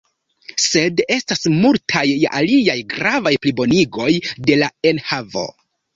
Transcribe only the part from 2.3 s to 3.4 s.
aliaj gravaj